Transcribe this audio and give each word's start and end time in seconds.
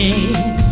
king. 0.00 0.69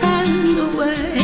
Change. 0.00 1.23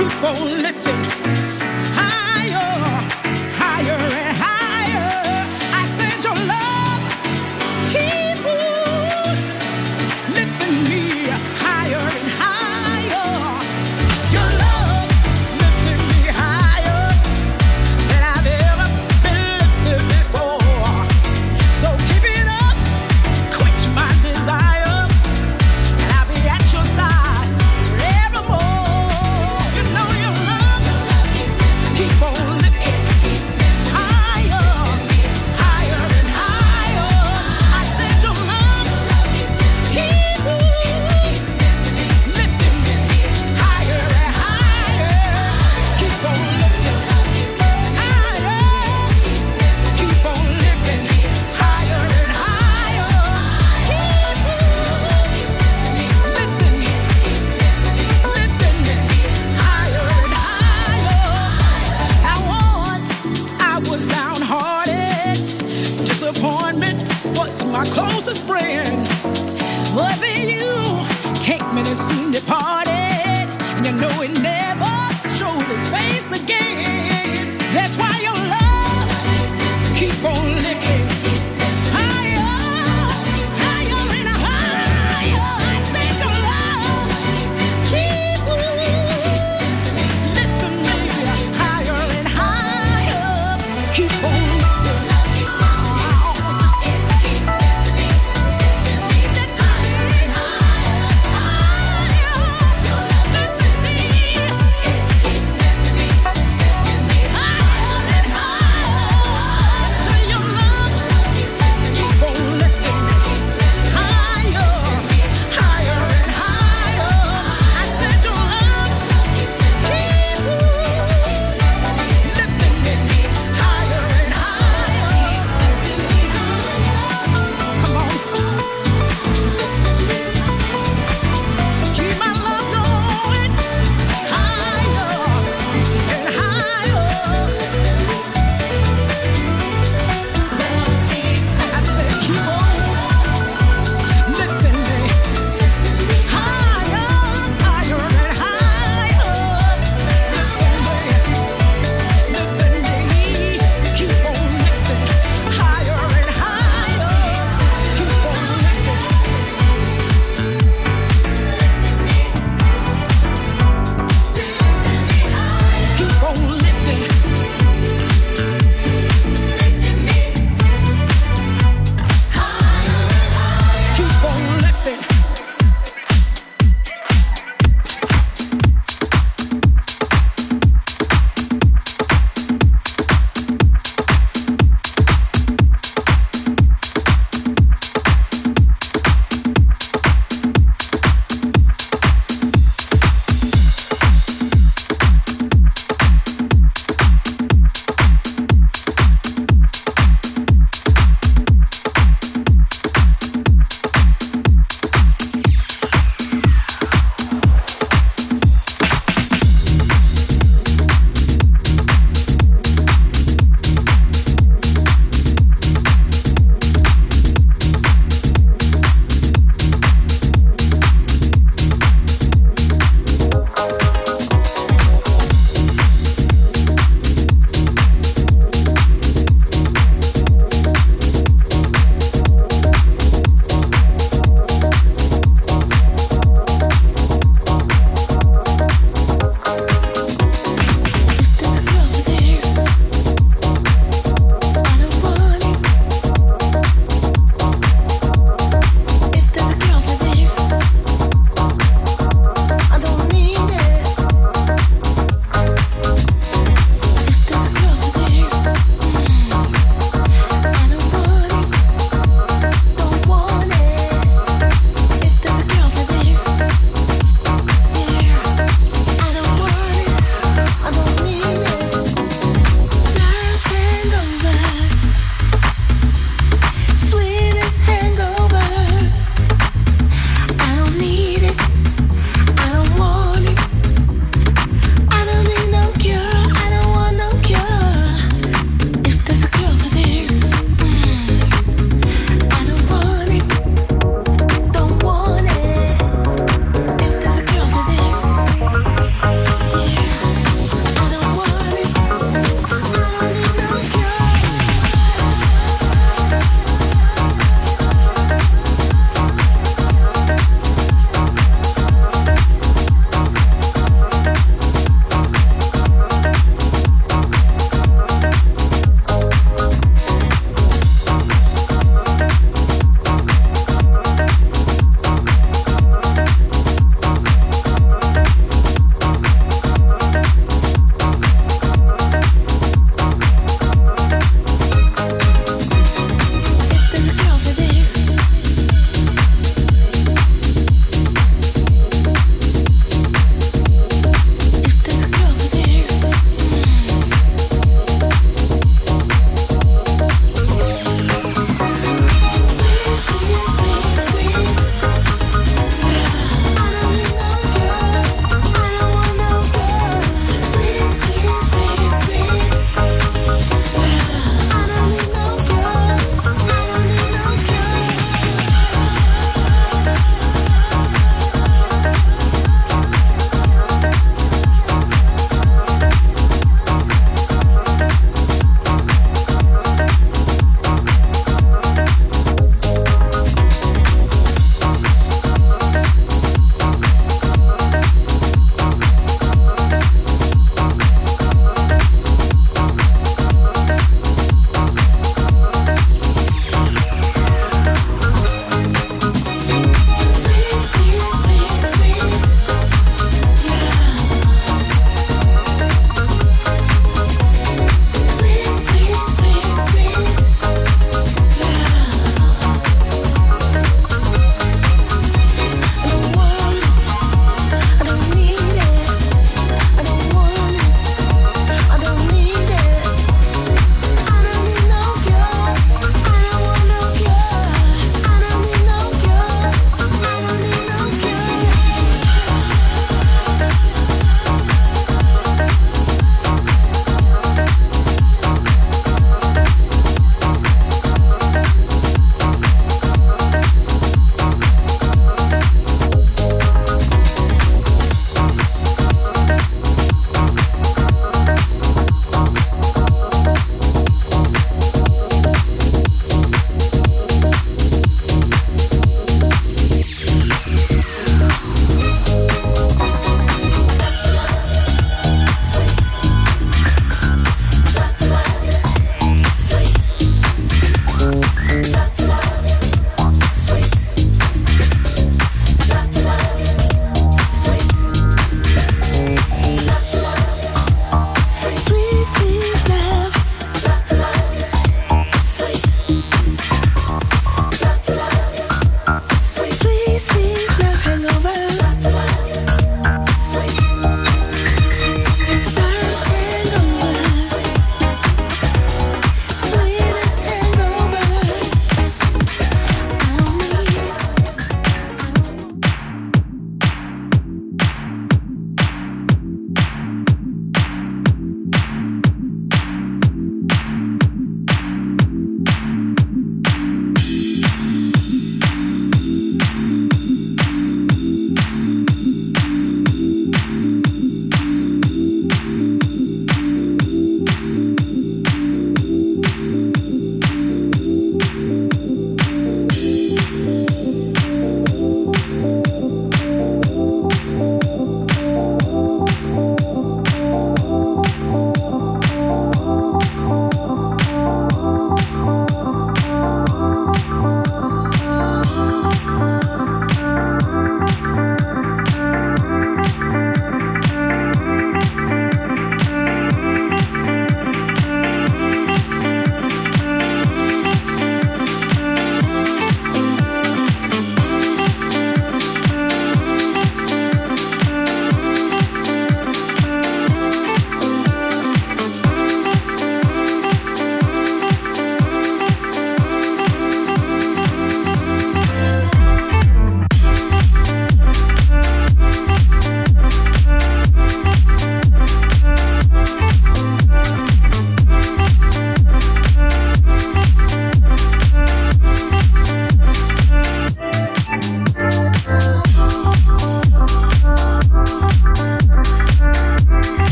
keep 0.00 0.24
on 0.24 0.62
lifting. 0.62 1.39